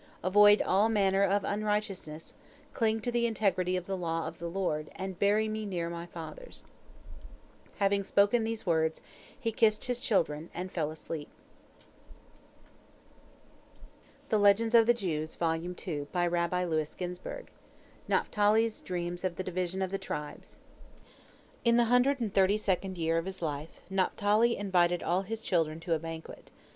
Avoid 0.23 0.63
all 0.63 0.89
manner 0.89 1.23
of 1.23 1.43
unrighteousness, 1.43 2.33
cling 2.73 3.01
to 3.01 3.11
the 3.11 3.27
integrity 3.27 3.77
of 3.77 3.85
the 3.85 3.95
law 3.95 4.25
of 4.27 4.39
the 4.39 4.47
Lord, 4.47 4.89
and 4.95 5.19
bury 5.19 5.47
me 5.47 5.63
near 5.63 5.91
my 5.91 6.07
fathers." 6.07 6.63
Having 7.77 8.05
spoken 8.05 8.43
these 8.43 8.65
words, 8.65 9.03
he 9.39 9.51
kissed 9.51 9.85
his 9.85 9.99
children, 9.99 10.49
and 10.55 10.71
fell 10.71 10.89
asleep. 10.89 11.29
NAPHTALI'S 14.31 14.57
DREAMS 14.57 14.73
OF 14.73 14.85
THE 19.35 19.43
DIVISION 19.43 19.81
OF 19.83 19.91
THE 19.91 19.97
TRIBES 19.99 20.59
In 21.63 21.77
the 21.77 21.85
hundred 21.85 22.19
and 22.19 22.33
thirty 22.33 22.57
second 22.57 22.97
year 22.97 23.19
of 23.19 23.25
his 23.25 23.41
life, 23.43 23.69
Naphtali 23.87 24.57
invited 24.57 25.03
all 25.03 25.21
his 25.21 25.41
children 25.41 25.79
to 25.81 25.93
a 25.93 25.99
banquet. 25.99 26.49